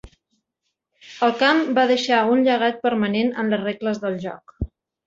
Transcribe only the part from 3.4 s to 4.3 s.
en les regles del